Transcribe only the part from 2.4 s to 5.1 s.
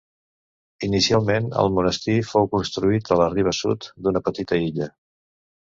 construït a la riba sud d'una petita illa.